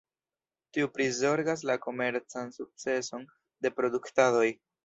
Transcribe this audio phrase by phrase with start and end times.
[0.77, 3.31] Tiu prizorgas la komercan sukceson
[3.67, 4.49] de produktadoj.